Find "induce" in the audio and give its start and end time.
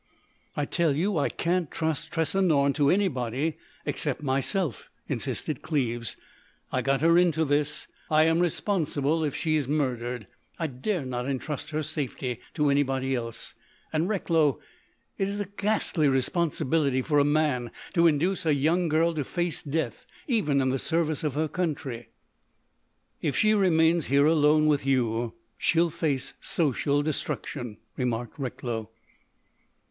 18.07-18.43